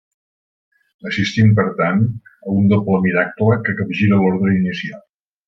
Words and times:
Assistim, 1.09 1.51
per 1.59 1.65
tant, 1.81 2.01
a 2.47 2.55
un 2.55 2.73
doble 2.73 2.97
miracle 3.05 3.59
que 3.69 3.77
capgira 3.83 4.21
l'ordre 4.25 4.57
inicial. 4.63 5.05